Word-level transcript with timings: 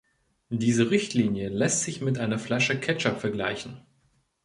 Diese 0.49 0.89
Richtlinie 0.89 1.49
lässt 1.49 1.81
sich 1.81 2.01
mit 2.01 2.17
einer 2.17 2.39
Flasche 2.39 2.79
Ketchup 2.79 3.19
vergleichen. 3.19 3.85